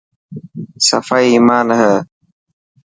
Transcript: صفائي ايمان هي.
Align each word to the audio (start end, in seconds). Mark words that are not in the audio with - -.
صفائي 0.89 1.25
ايمان 1.33 1.67
هي. 1.79 1.93